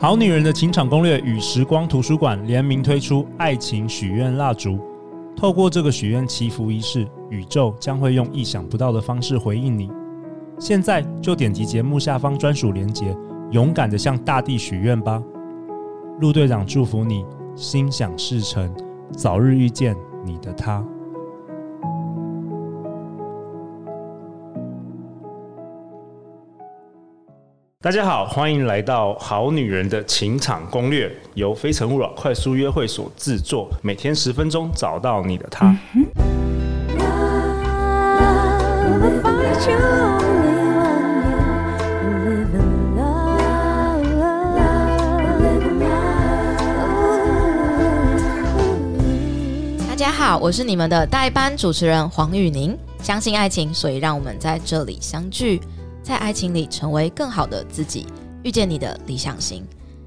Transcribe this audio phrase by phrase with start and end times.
[0.00, 4.78] 好女人的情场攻略与时光图书馆联名推出爱情许愿蜡烛，
[5.34, 9.90] 透过这个许愿祈福仪式，宇宙将会用意想不到的方式回应你。
[10.56, 13.12] 现在就点击节目下方专属链接，
[13.50, 15.20] 勇敢地向大地许愿吧！
[16.20, 17.26] 陆队长祝福你
[17.56, 18.72] 心想事成，
[19.10, 20.80] 早日遇见你的他。
[27.80, 35.78] 大家好，欢迎来到《好女人的情场攻略》，由非诚勿扰快速约会所制作，每天十分钟，找到你的他。
[49.88, 55.60] 大家好，我是你们的代班主持人黄宇宁，相信爱情，所以让我们在这里相聚。
[56.08, 58.06] 在爱情里成为更好的自己，
[58.42, 59.62] 遇见你的理想型。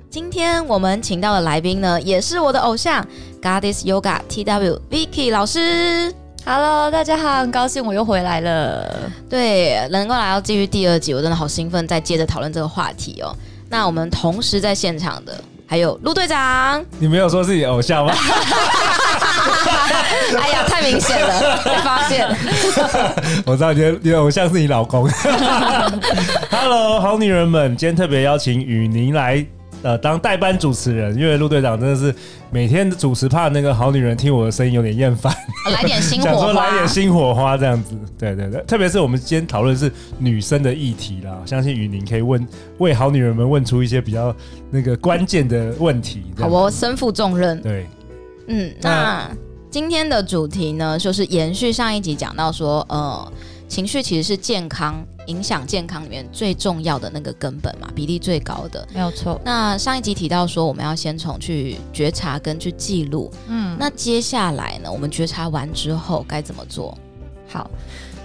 [0.10, 3.06] 今天我们请到的来宾呢，也是我的偶像
[3.40, 6.12] ，Goddess Yoga TW Vicky 老师。
[6.44, 9.12] Hello，大家好，很高兴我又回来了。
[9.30, 13.32] 对，能够来到继续第二集，我真的好兴奋，再接着讨论这个话题哦。
[13.70, 16.84] 那我们同时在现场的还有陆队长。
[16.98, 18.12] 你没有说自己偶像吗？
[20.40, 22.28] 哎呀，太明显了，被发现。
[23.46, 25.10] 我知道你的你的偶像是你老公。
[26.50, 29.46] Hello，好女人们，今天特别邀请雨宁来
[29.82, 32.14] 呃当代班主持人，因为陆队长真的是
[32.50, 35.34] 每天主持，怕那个好女人听我的声音有点厌烦，
[35.74, 37.98] 来点新火花，想说来点新火花这样子。
[38.18, 44.34] 对对对，特别是我们今天讨论是女生的议题啦，相信雨宁可以问为好女人们问出一些比较
[44.70, 46.24] 那个关键的问题。
[46.40, 47.62] 好，我身负重任。
[47.62, 47.88] 对。
[48.48, 49.30] 嗯，那
[49.70, 53.32] 今天的主题呢，就是延续上一集讲到说，呃，
[53.68, 59.40] 情绪其实是健康影响健康里面最重要的那个根本嘛，比例最高的，没有错。
[59.46, 66.98] 那上一集提到说，我们要先从去觉察跟去记录，嗯，那接下来呢，我们觉察完之后该怎么做？
[67.48, 67.70] 好。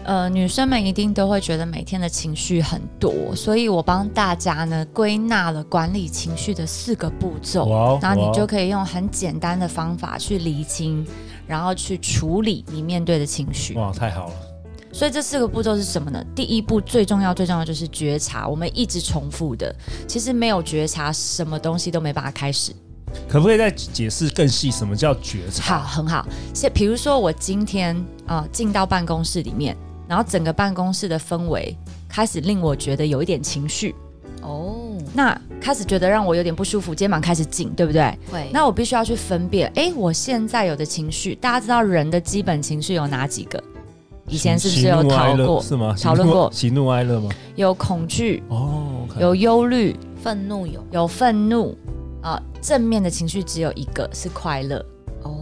[0.07, 11.05] 呃，女生们一定都会觉得每天的情绪很多，所以我帮大家呢归纳了管理情绪的四个步骤，然后你就可以用很简单的方法去厘清，
[11.45, 13.75] 然后去处理你面对的情绪。
[13.75, 14.35] 哇，太好了！
[14.93, 16.25] 所以这四个步骤是什么呢？
[16.37, 19.75] 第一步最重要最重要就是觉察，我们一直重复的，
[20.07, 22.73] 其实没有觉察，什么东西都没办法开始。
[23.29, 25.81] 可不可以再解释更细，什么叫觉察？
[25.81, 26.25] 好，很好。
[26.55, 29.77] 现比如说我今天啊进到办公室里面。
[30.09, 31.77] 然后整个办公室的氛围
[32.09, 33.95] 开始令我觉得有一点情绪
[34.43, 34.77] 哦，
[35.13, 38.17] 那开始觉得让我有点不舒服，肩膀开始紧，对不对？
[38.31, 38.49] 会。
[38.53, 43.63] 那我必须要去分辨，哎，我现在有的情绪，大家知道人的基本情绪有哪几个？
[44.29, 45.63] 以前是不是有讨论过？
[45.63, 45.95] 是吗？
[46.01, 47.31] 讨论过喜怒哀乐吗？
[47.55, 51.77] 有恐惧哦，okay、有忧虑，愤怒有，有愤怒
[52.23, 52.41] 啊。
[52.61, 54.85] 正面的情绪只有一个是快乐
[55.23, 55.37] 哦，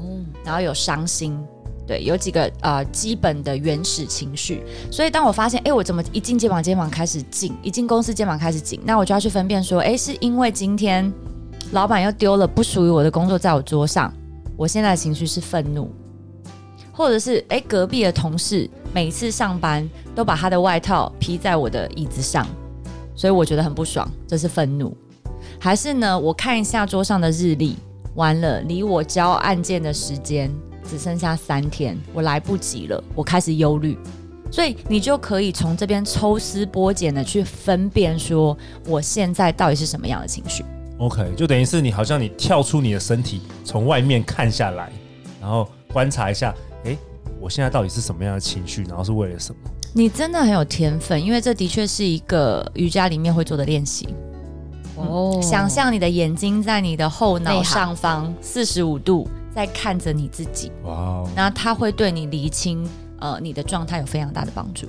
[0.44, 1.38] 然后有伤心。
[1.86, 11.12] 对，有几个呃基本的原始情绪，所以当我发现，哎，我怎么一进肩膀肩膀开始紧，一进公司肩膀开始紧，那我就要去分辨说，哎，是因为今天
[11.72, 14.12] 老板又丢了不属于我的工作在我桌上，
[14.56, 15.90] 我现在的情绪是愤怒，
[16.90, 22.46] 或者是哎隔壁的同事每次上班都把他的外套披在我的椅子上，
[23.14, 24.96] 所以我觉得很不爽，这是愤怒，
[25.58, 26.18] 还是呢？
[26.18, 27.76] 我看一下桌上的日历，
[28.14, 30.50] 完了，离我交案件的时间。
[30.88, 33.98] 只剩下三天，我来不及了，我开始忧虑，
[34.50, 38.56] 所以你就可以从这边抽丝剥茧的去分辨，说
[38.86, 40.64] 我现在到底是什么样的情绪。
[40.98, 44.92] OK，就等于是你好像你跳出你的身体，从外面看下来，
[45.40, 46.96] 然后观察一下，诶，
[47.40, 49.58] 我现在到底是什么样的情绪，然后是为了什么？
[49.92, 54.08] 你真的很有天分，因为这的确是一个瑜伽里面会做的练习。
[54.96, 59.28] 哦、嗯，想象你的眼睛在你的后脑上方四十五度。
[59.54, 61.30] 在看着你自己，哇哦！
[61.36, 62.88] 那他会对你厘清，
[63.20, 64.86] 呃，你的状态有非常大的帮助。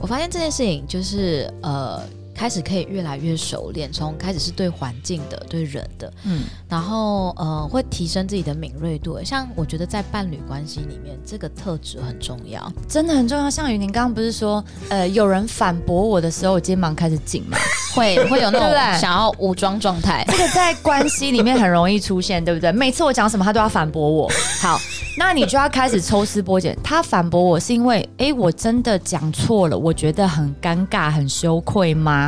[0.00, 2.02] 我发现这件事情就是，呃。
[2.36, 9.18] 开始可以越来越熟练，从开始是对环境的、对人的，嗯，然后呃会提升自己的敏锐度。
[9.24, 13.48] 像我觉得在伴侣关系里面，这个特质很重要，真的很重要。
[13.48, 17.56] 像雨宁刚刚不是说，呃，有人反驳我的时候，我肩膀开始紧嘛？
[17.94, 18.68] 会会有那种
[19.00, 20.22] 想要武装状态。
[20.28, 22.70] 这个在关系里面很容易出现，对不对？
[22.70, 24.30] 每次我讲什么，他都要反驳我。
[24.60, 24.78] 好，
[25.16, 26.76] 那你就要开始抽丝剥茧。
[26.82, 32.25] 他反驳我是因为，哎，我真的讲错了，我觉得很尴尬、很羞愧吗？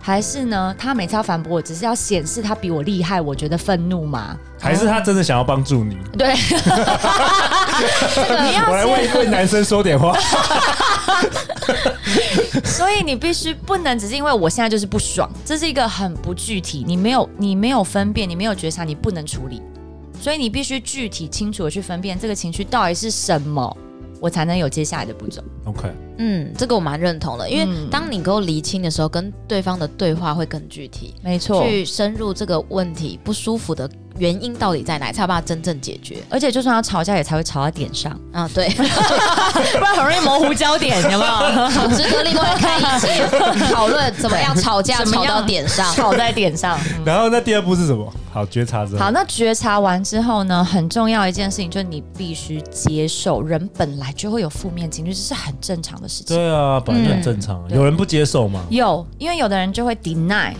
[0.00, 0.74] 还是呢？
[0.78, 4.36] 他每次要反驳我，只是要显示他比我厉害，我觉得愤怒吗？
[4.60, 5.96] 还是他真的想要帮助你？
[6.16, 6.40] 对，你
[8.56, 10.16] 要我来为为男生说点话。
[12.64, 19.60] 所以你必须不能只是因为我现在就是不爽，这是一个很不具体，你没有你没有分辨，你没有觉察，你不能处理，
[20.20, 23.76] 所以你必须具体清楚的去分辨这个情绪到底是什么。
[24.20, 25.42] 我才能有接下来的步骤。
[25.64, 33.88] OK，嗯，这个我蛮认同的，因为当你够厘清的时候，跟对方的对话会更具体，没错，去深入这个问题不舒服的
[34.18, 36.18] 原因到底在哪，才有办法真正解决。
[36.28, 38.18] 而且就算要吵架，也才会吵到点上。
[38.32, 41.88] 啊，对， 不然很容易模糊焦点，有没有？
[41.96, 43.08] 值得另外开一集
[43.72, 46.78] 讨论怎么样吵架吵到点上，吵在点上。
[47.04, 48.12] 然后那第二步是什么？
[48.32, 48.98] 好，觉察之后。
[48.98, 50.62] 好，那觉察完之后呢？
[50.62, 56.36] 很重要一件事情就是你必须接受，人本来就会有负面情绪，这是很正常的事情。
[56.36, 57.64] 对啊，本来就很正常。
[57.68, 58.60] 嗯、有人不接受吗？
[58.68, 60.52] 有，因为有的人就会 deny。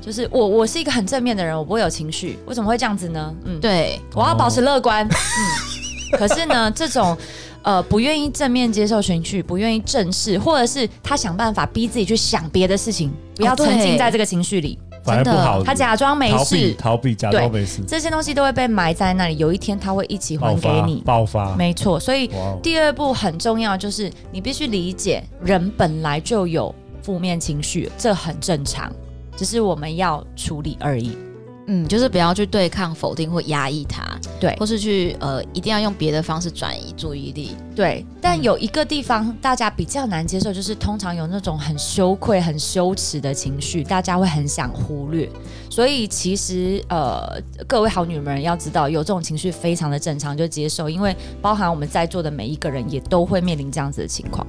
[0.00, 3.34] 就是我，我是一个很正面的人，我不会有情绪，我怎么会这样子呢？
[3.44, 5.06] 嗯，对，我要保持乐观。
[5.06, 7.16] 哦、嗯，可是呢，这种
[7.62, 15.62] 呃不愿意正面接受情绪，不愿意正视，或者是他想办法逼自己去想别的事情，不要沉浸在这个情绪里，反而不好。
[15.62, 21.54] 他假装没事，逃避，假装没事，这些东西都会被埋在那里，有一天他会一起还给你爆发。
[21.56, 22.30] 没错，所以
[22.62, 28.90] 第二步很重要，就是你必须理解，人本来就有负面情绪，这很正常。
[29.38, 31.16] 只是我们要处理而已，
[31.68, 34.02] 嗯，就是不要去对抗、否定或压抑它，
[34.40, 38.04] 对，或是去呃，一定要用别的方式转移注意力，对。
[38.20, 45.30] 但有一个地方大家比较难接受，就是通常有那种很羞愧、很羞耻的情绪，大家会很想忽略。
[45.70, 54.44] 所以其实呃，各位好女人要知道，有这种情绪非常的正常，就接受，因为包含我们在座的每一个人也都会面临这样子的情况。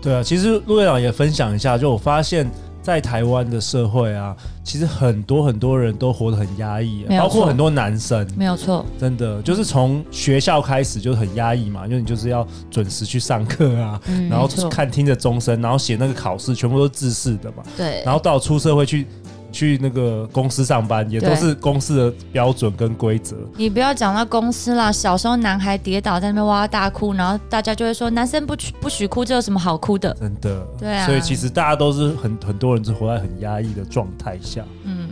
[0.00, 2.48] 对啊，其实陆院长也分享一下，就我发现。
[2.88, 19.06] 在台湾的社会啊，其实很多很多人都活得很压抑，包括很多男生，没有错，真的就是从学校开始就很压抑嘛，因为你就是要准时去上课啊，嗯、然后看听着钟声，然后写那个考试，全部都是自视的嘛，对，然后到出社会去。
[19.50, 23.36] 去那个公司上班，也都是公司的标准跟规则。
[23.56, 30.14] 你不要讲到公司啦，小时候男孩跌倒在那边哇哇大哭，然后大家就会说男生不许不许哭，这有什么好哭的？
[30.20, 31.06] 真的，对啊。
[31.06, 34.64] 所以其实大家都是很很多人是活在很压抑的状态下。
[34.84, 35.08] 嗯，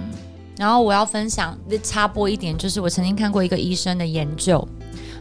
[0.57, 4.67] 然后我要分享插播一点，就是我曾经看过一个医生的研究，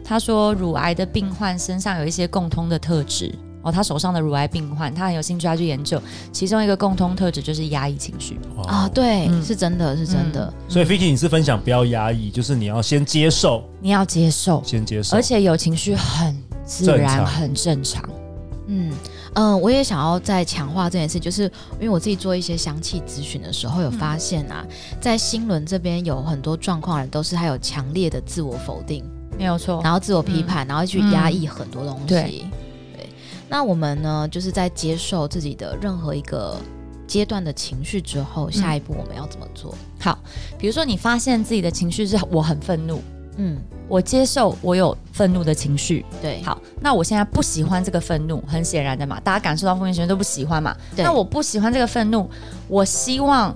[0.03, 3.33] 他说乳癌的病患身上有一些共通的特质。
[3.65, 5.99] 哦，他手上的乳癌病患，他很有兴趣要去研究，
[6.31, 10.45] 其中一个共通特质就是压抑情绪啊，对，嗯、是真的是真的。
[10.45, 18.07] 嗯、所以 Vicky，你是分享不要压抑，就是你要先接受，你要接受，先接受，而且有情绪很自然，正很正常。
[18.67, 18.91] 嗯
[19.33, 21.43] 嗯、呃，我也想要再强化这件事，就是
[21.79, 29.03] 因为我自己做一些香气咨询的时候，有发现啊，嗯、在新轮这边有很多状况人都是他有强烈的自我否定，
[29.37, 32.45] 没有错，然后自我批判，嗯、然后去压抑很多东西。
[33.47, 36.57] 那我们呢，就是在接受自己的任何一个
[37.07, 39.71] 阶段的情绪之后，下一步我们要怎么做？
[39.73, 40.19] 嗯、好，
[40.57, 43.01] 比如说你发现自己的情绪是我很愤怒，
[43.37, 43.57] 嗯，
[43.87, 52.27] 我接受我有愤怒的情绪，对，好，那我现在不喜欢这个愤怒，很显然的嘛，大家感受到负面情绪都不喜欢嘛，那我不喜欢这个愤怒，
[52.67, 53.55] 我希望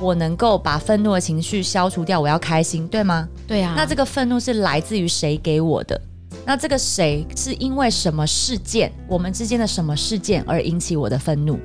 [0.00, 3.26] 我能够把愤怒的情绪消除掉，我要开心，对吗？
[3.46, 5.98] 对呀、啊，那这个愤怒是来自于谁给我的？
[6.46, 11.58] 那这个谁是因为什么事件，我们之间的什么事件而引起我的愤怒？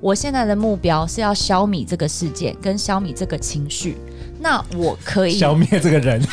[0.00, 3.96] 我现在的目标是要消弭这个事件，跟消弭这个情绪。
[4.44, 6.20] 那我可以消灭这个人，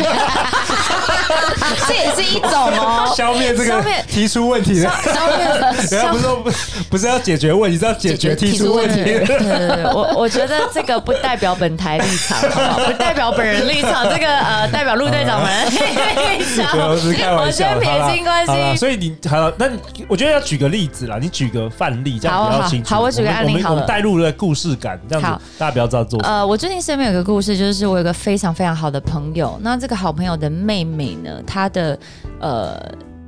[1.88, 3.14] 这也是一种哦。
[3.16, 5.48] 消灭这个提出问题的，消灭，
[6.12, 6.52] 不是说不
[6.90, 9.02] 不是要解决问题，是要解决提出问题。
[9.02, 16.90] 对对 对，我我觉得这个不代表本台立场，好不，不代表本人立场，这个呃代表陆队长们立场。
[16.90, 18.76] 我是开玩笑，撇清关系。
[18.78, 19.70] 所以你好，那
[20.10, 22.90] 我觉得要举个例子啦，你举个范例，这样比较清楚。
[22.94, 26.20] 好，我举个案例好了，我们带入了故事感，这样子大家不要知道做。
[26.24, 28.01] 呃，我最近身边有个故事，就是我。
[28.02, 31.98] 有个非常非常好的朋友，那这个好朋友的妹妹呢，她的
[32.40, 32.80] 呃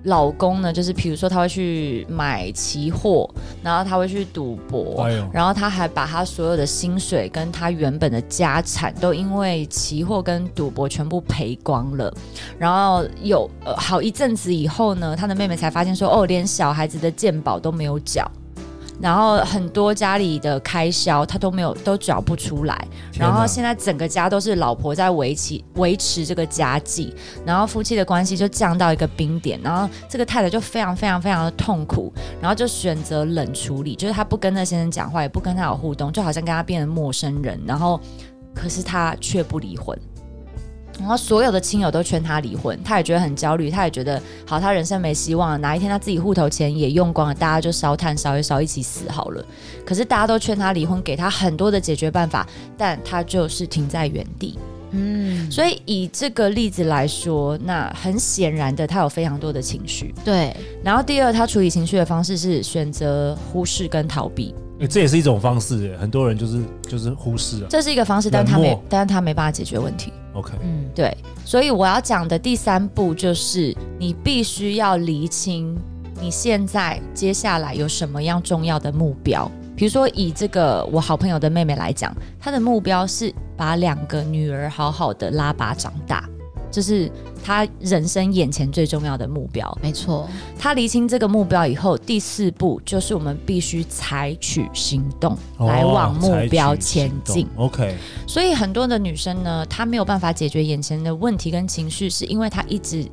[0.06, 3.30] 老公呢，就是比如说他会去买期货，
[3.62, 12.14] 然后他会去赌博，哎、然后他还把他所有的薪水跟他原本的家产都因为期货跟赌博全部赔光了，
[12.58, 18.30] 然后有呃好一阵子以后呢，他的妹妹才发现说，哦，连小孩子的健保都没有缴。
[19.02, 27.14] 然后很多家里的开销他都没有都缴不出来，然后现在整个家都是老婆在维持维持这个家计，
[27.46, 38.00] 然后夫妻的关系就降到一个冰点，然后这个太太就非常非常非常的痛苦，然后就选择冷处理，就是她不跟那先生讲话，也不跟他有互动，就好像跟他变成陌生人，然后
[38.54, 39.98] 可是他却不离婚。
[41.00, 49.46] 然后所有的亲友都劝他离婚，他也觉得很焦虑，他也觉得好，他人生没希望了，哪一天他自己户头钱也用光了，大家就烧炭烧一烧，一起死好了。
[49.86, 52.48] 可是大家都劝他离婚，给他很多的解决办法，
[52.78, 54.58] 但他就是停在原地。
[54.96, 60.14] 嗯，所以以这个例子来说，那很显然的，他有非常多的情绪。
[60.24, 64.54] 对，然后第二，他处理情绪的方式是选择忽视跟逃避。
[64.80, 67.68] 欸，这也是一种方式，很多人就是就是忽视啊。
[67.70, 70.14] 这是一个方式，但他没，但是他没办法解决问题。
[70.34, 75.78] OK，嗯，对，所以我要讲的第三步就是，你必须要厘清
[76.20, 79.50] 你现在接下来有什么样重要的目标。
[79.76, 86.30] 比如说，以这个我好朋友的妹妹来讲，她的目标是把两个女儿好好的拉拔长大。
[86.74, 87.10] 这是
[87.46, 90.28] 他人生眼前最重要的目标，没错。
[90.58, 97.48] 他厘清这个目标以后，第四步就是我们必须采取行动，哦、来往目标前进。
[97.58, 97.96] OK。
[98.26, 103.06] 所以很多的女生呢，她没有办法解决眼前的问题跟情绪，是因为她一直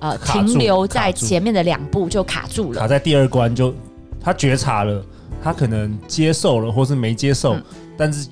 [0.00, 3.72] 呃停留在前面的两步就卡住了，卡在第二关就
[4.20, 5.02] 她觉察了，
[5.42, 7.64] 她可能接受了，或是没接受，嗯、
[7.96, 8.28] 但是。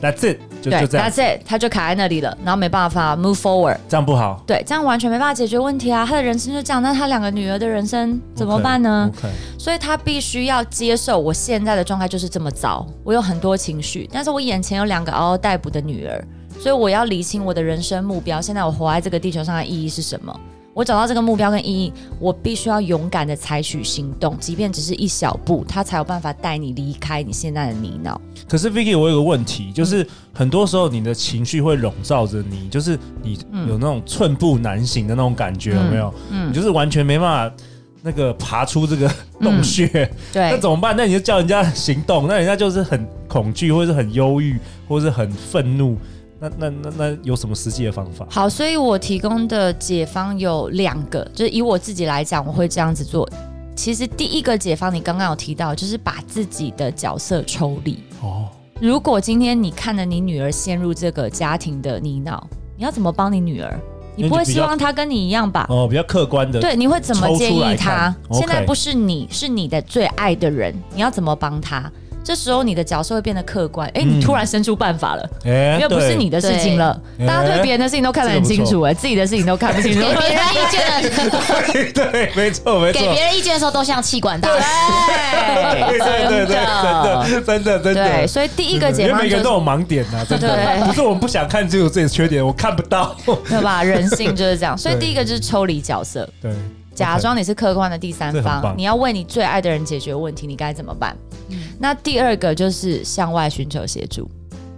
[0.00, 1.10] That's it，就对就这样。
[1.10, 4.42] That's it，他就卡在那里了，然后没办法 move forward，这样不好。
[4.46, 6.06] 对，这样完全没办法解决问题啊！
[6.08, 9.10] 他的人生就这样，那他两个女儿的人生怎么办呢.
[9.58, 16.24] 所以他必须要接受我现在的状态就是这么糟，我有很多情绪，但是我眼前有两个嗷嗷待哺的女儿，
[16.60, 18.40] 所以我要理清我的人生目标。
[18.40, 20.38] 现在我活在这个地球上的意义是什么？
[20.78, 28.16] 我找到这个目标跟意义，我必须要勇敢的采取行动，即便只是一小步，他才有办法带你离开你现在的泥淖。
[28.48, 36.14] 可是 Vicky，我有个问题，就是很多时候你的情绪会笼罩着你，就是你有那种寸步难行的那种感觉，有没有？
[36.30, 37.56] 嗯，你就是完全没办法
[38.00, 39.10] 那个爬出这个
[39.42, 39.84] 洞穴。
[39.92, 40.94] 嗯、对，那怎么办？
[40.96, 44.56] 那你就叫人家行动，那人家就是很恐惧，或者是很忧郁，
[44.86, 45.98] 或者是很愤怒。
[46.40, 48.26] 那那那那有什么实际的方法？
[48.30, 53.28] 好，所以我提供的解方有两个，就是以我自己来讲，我会这样子做。
[53.74, 57.98] 其实第一个解方，你刚刚有提到，就是把自己的角色抽离。
[58.22, 58.48] 哦，
[58.80, 62.40] 如果今天你看着你女儿陷入这个家庭的泥淖，
[62.76, 63.78] 你要怎么帮你女儿？
[64.16, 65.64] 你不会希望她跟你一样吧？
[65.68, 66.60] 哦，比较客观的。
[66.60, 68.12] 对，你会怎么建议她？
[68.32, 71.88] 现在不是你，是你的最爱的人，你要怎么帮她？
[72.28, 76.94] 这时候你的角色会变得客观，哎，你突然生出办法了，因为不是你的事情了，
[77.26, 80.00] 大家对别人的事情都看得很清楚，哎，自己的事情都看不清楚。
[80.04, 83.00] 给别人意见， 对，没错，没错。
[83.00, 88.08] 给别人意见的时候都像气管大，对，对，对，真的，真的，真的。
[88.10, 93.16] 对，所以第一个解方，每个人都有盲点呐，真的，不是我们不想看，清楚自己的缺点，我看不到，
[93.48, 93.82] 对吧？
[93.82, 96.52] 人性就是这样， 所以第一个就是抽离角色，对。
[96.94, 101.16] 假装你是客观的第三方，你要为你最爱的人解决问题，你该怎么办？
[101.48, 104.28] 嗯、那第二个就是向外寻求协助。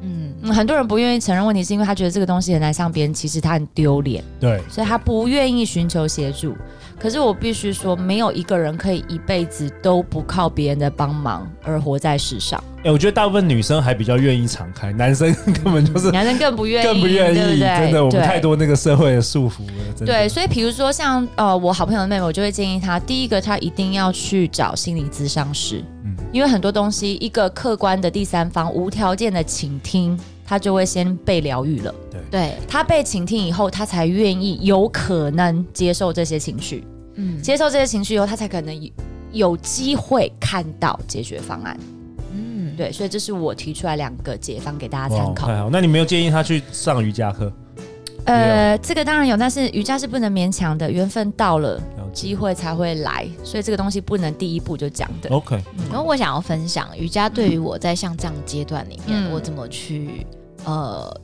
[0.03, 4.23] 嗯，嗯，很多人不愿意承认问题，是因为他觉得这个东西很难向别人，其实他很丢脸。
[4.39, 6.55] 对，所以他不愿意寻求协助。
[6.99, 12.63] 可是我必须说，没有一个人可以一辈子都不靠别人的帮忙而活在世上。
[12.81, 15.31] 哎、欸，我觉得大部分女生还比较愿意敞开，男生
[15.63, 17.59] 根本就是、嗯、男生更不愿意，更不愿意，对不对？
[17.59, 19.85] 真的，我们太多那个社会的束缚了。
[19.95, 20.07] 真的。
[20.07, 31.95] 对，所以比如说像呃，我好朋友的妹妹，我就会建议她，第一个她一定要去找心理咨商师，嗯，因为很多东西，一个客观的第三方无条件的倾听，她就会先被疗愈了。
[32.11, 36.83] 对，对，她被倾听以后，她才愿意有可能接受这些情绪。
[37.17, 38.91] 嗯，接受这些情绪以后，她才可能有
[39.33, 41.79] 有机会看到解决方案。
[42.81, 45.47] 嗯，对，所以这是我提出来两个解方给大家参考。
[45.47, 47.53] 好，那你没有建议他去上瑜伽课？
[48.25, 51.81] 呃，这个当然有，但是瑜伽是不能勉强的，缘分到了，
[52.13, 55.31] 机会才会来，所以这个东西不能第一步就讲的。
[55.31, 55.57] OK，
[55.91, 60.27] 然后、嗯、我想要分享瑜伽对于我在像这样阶段里面，嗯、我怎么去
[60.65, 61.15] 呃。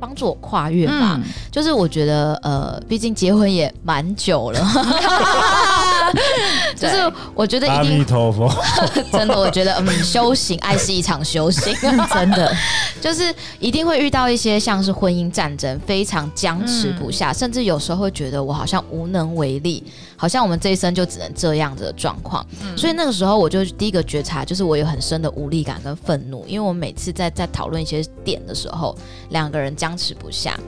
[0.00, 4.60] 帮助我跨越吧，嗯、就是我觉得，呃，毕竟结婚也蛮久了，
[6.76, 8.04] 就是我觉得一定，
[9.12, 11.74] 真的，我觉得，嗯，修行，爱是一场修行，
[12.12, 12.54] 真的，
[13.00, 19.82] 就是一定会遇到一些像是婚姻战争，非常僵持不下，嗯、甚至有时候会觉得我好像无能为力，
[20.16, 22.44] 好像我们这一生就只能这样子的状况。
[22.62, 28.94] 嗯、所以那个时候，我就第一个觉察，就是我有很深的无力感跟愤怒，因为我每次在在讨论一些点的时候，
[29.30, 29.68] 两个人。
[29.78, 30.58] 僵持不下，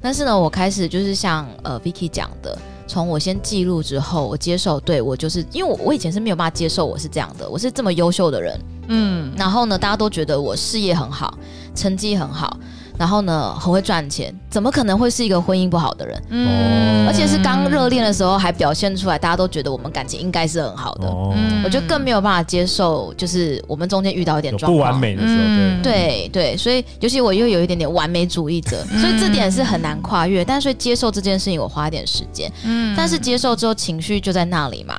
[0.00, 11.36] 但是呢，我开始就是像呃 Vicky 讲的，从我先记录之后，我接受，对，我就是因为我我以前是没有办法接受我是这样的，我是这么优秀的人，嗯，然后呢，大家都觉得我事业很好，
[11.74, 12.56] 成绩很好，
[12.98, 16.22] 然后呢很会赚钱，怎么可能会是一个婚姻不好的人？
[16.30, 21.06] 嗯，而且是刚热恋的时候还表现出来，大家都觉得我们感情应该是很好的。
[21.06, 21.34] 哦，
[21.64, 30.44] 我就更没有办法接受，就是我们中间遇到一点状况不完美的时候，对对对，所以尤其我又有一点点完美主义者，所以这点是很难跨越。
[30.44, 32.50] 但是接受这件事情，我花一点时间。
[32.64, 34.94] 嗯，但是接受之后，情绪就在那里嘛。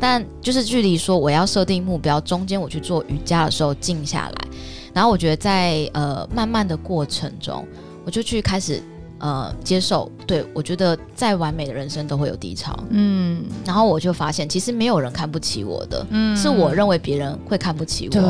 [0.00, 4.48] 但就是距离说我要设定目标中间，我去做瑜伽的时候静下来，
[4.94, 7.66] 然后我觉得在呃慢慢的过程中，
[8.04, 8.82] 我就去开始
[9.18, 18.22] 呃接受，对，我觉得再完美的人生都会有低潮，嗯，然后我就发现其实没有人看不起我的，嗯，是我认为别人会看不起我，对。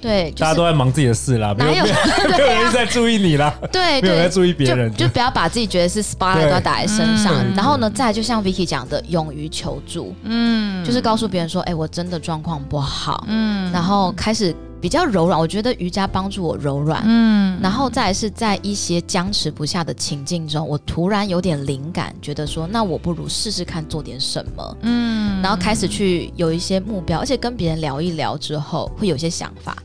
[0.00, 1.84] 对，大家都在忙自己的事啦，没有
[2.30, 7.34] 没有人在注意你啦，对，没有人在注意别人，就不要把自己觉得是 spotlight 都要打在身上。
[7.56, 15.38] 然后呢，再就像 Vicky 讲的，勇于求助，嗯，就是告诉别人说，哎，我真的状况不好，嗯，然后开始比较柔软。
[15.38, 29.76] 我觉得瑜伽帮助我柔软，嗯，然后再来是在一些僵持不下的情境中，我突然有点灵感，觉得说，那我不如试试看做点什么，嗯，然后开始去有一些目标，而且跟别人聊一聊之后，会有一些想法。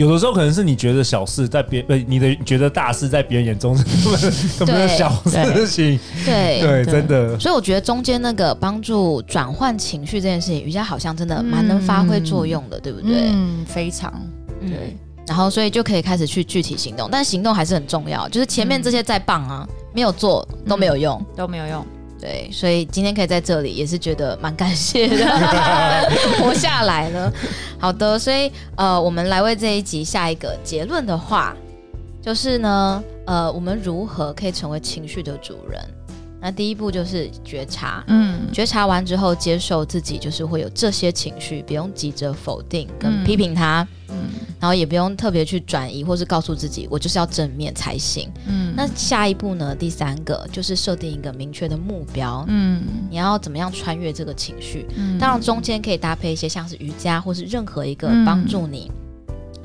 [0.00, 3.84] 有的时候可能是你觉得小事，在别呃你的觉得大事，在别人眼中是
[4.64, 6.00] 根本是小事情。
[6.24, 7.38] 对对，真的。
[7.38, 13.28] 所以我觉得中间那个帮助转换情绪这件事情，瑜伽好像真的蛮能发挥作用的，对不对？
[13.30, 14.10] 嗯，非常
[14.62, 14.96] 对。
[15.26, 18.26] 然后所以就可以开始去具体行动，但行动还是很重要。
[18.30, 21.86] 就是前面这些再棒啊，没有做都没有用，都没有用。
[22.20, 25.16] 对，所以今天可以在这里，也是觉得蛮感谢的，
[26.38, 27.32] 活下来了。
[27.78, 31.56] 好的，所以呃，我们来为这一集下一个结论的话，
[32.20, 35.80] 就是呢，呃，我们如何可以成为情绪的主人？
[36.40, 44.16] 那第一步就是觉察，嗯，觉察完之后，接受自己就是会有这些情绪，不用急着否定跟批评他，嗯，
[44.58, 48.72] 然后也不用特别去转移，或是告诉自己我就是要正面才行，嗯。
[48.74, 49.74] 那下一步呢？
[49.74, 54.86] 第三个就是设定一个明确的目标，嗯，你要怎么样穿越这个情绪？
[54.96, 58.90] 嗯，当然中间可以搭配一些像是瑜伽或是任何一个帮助你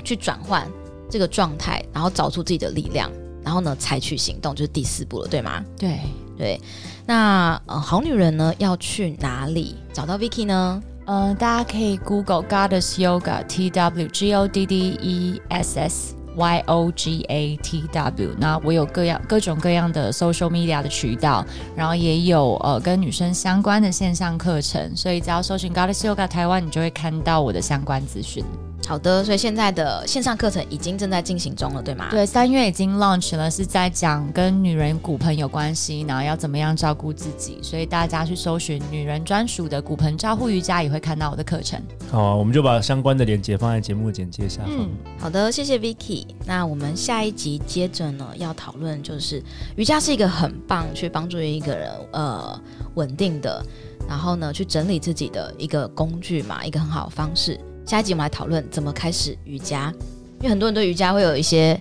[0.04, 0.70] 去转换
[1.08, 3.10] 这个状态，然后找出自己的力量，
[3.42, 5.64] 然后呢采取行动，就是第四步了，对吗？
[5.78, 5.98] 对。
[6.36, 6.60] 对，
[7.06, 10.82] 那呃，好女人呢要去哪里找到 Vicky 呢？
[11.06, 17.24] 呃，大家可以 Google Goddess Yoga T W G O D D E S S Y O G
[17.28, 18.30] A T W。
[18.38, 21.46] 那我有各样各种各样的 social media 的渠道，
[21.76, 28.44] 然后也有呃跟女生相关的线上课程，所以只要搜寻 Goddess Yoga 台湾，你就会看到我的相关资讯。
[28.86, 32.06] 好的，所以现在的线上课程已经正在进行中了，对吗？
[32.08, 41.82] 对，三月已经 launch 了，是在讲跟女人骨盆有关系，然后要怎么样照顾自己，所以大家去搜寻女人专属的骨盆照护瑜伽，也会看到我的课程。
[42.12, 44.72] 好啊，我们就把相关的链接放在节目简介下方。
[44.78, 46.24] 嗯，好的，谢谢 Vicky。
[46.46, 49.42] 那我们下一集接着呢要讨论，就是
[49.74, 52.60] 瑜伽是一个很棒去帮助一个人呃
[52.94, 53.60] 稳定的，
[54.08, 57.58] 然后呢去整理自己的一个工具嘛，一个很好的方式。
[57.86, 59.94] 下一集我们来讨论怎么开始瑜伽，
[60.40, 61.80] 因为很多人对瑜伽会有一些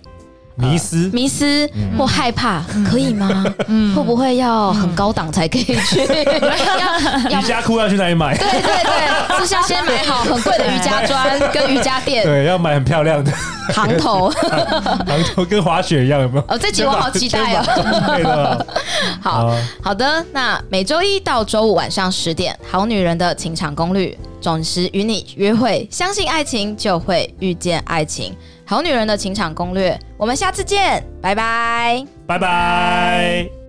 [0.56, 3.44] 迷失、迷失或害怕，可以吗？
[3.96, 6.02] 会不会要很高档才可以去？
[6.02, 8.38] 瑜伽裤要去哪里买？
[8.38, 12.24] 对对对， 是要先买好很贵的瑜伽砖跟瑜伽垫。
[12.24, 13.32] 对，要买很漂亮的
[13.74, 14.32] 行头，
[15.06, 16.42] 行头跟滑雪一样，有没有？
[16.48, 18.66] 哦，这集我好期待哦。
[19.22, 24.08] 好好的，那每周一到周五晚上十点，《好女人的情场攻略》。
[24.42, 28.32] 准时与你约会，相信爱情就会遇见爱情。
[28.68, 33.65] 好女人的情场攻略，我们下次见，拜拜，拜拜。